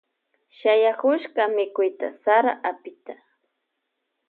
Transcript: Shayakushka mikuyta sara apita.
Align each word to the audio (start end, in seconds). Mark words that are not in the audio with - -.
Shayakushka 0.57 1.41
mikuyta 1.55 2.07
sara 2.23 2.51
apita. 2.69 3.13